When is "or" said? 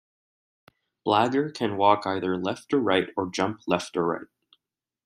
2.73-2.79, 3.15-3.29, 3.95-4.03